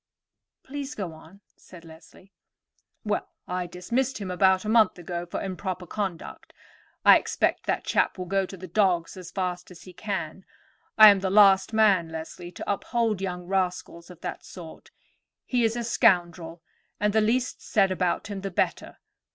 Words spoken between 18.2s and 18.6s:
him the